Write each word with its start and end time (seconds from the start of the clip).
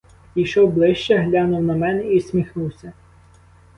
Підійшов 0.33 0.71
ближче, 0.73 1.15
глянув 1.17 1.63
на 1.63 1.75
мене 1.75 2.03
і 2.03 2.17
всміхнувся. 2.17 2.93